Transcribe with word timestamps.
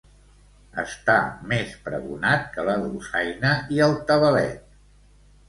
Estar 0.83 1.17
més 1.51 1.75
pregonat 1.89 2.49
que 2.57 2.65
la 2.71 2.79
dolçaina 2.87 3.53
i 3.77 3.83
el 3.91 3.95
tabalet. 4.11 4.67